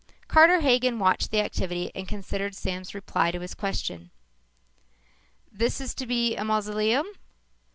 [0.27, 4.09] Carter Hagen watched the activity and considered Sam's reply to his question.
[5.51, 7.05] "Then this is to be a mausoleum?"